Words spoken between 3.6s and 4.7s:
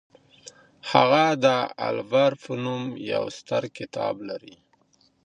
کتاب لري.